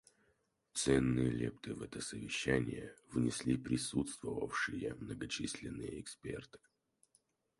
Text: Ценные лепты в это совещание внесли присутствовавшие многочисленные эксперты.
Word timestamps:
Ценные 0.73 1.29
лепты 1.29 1.75
в 1.75 1.83
это 1.83 2.01
совещание 2.01 2.95
внесли 3.11 3.55
присутствовавшие 3.55 4.95
многочисленные 4.95 6.01
эксперты. 6.01 6.57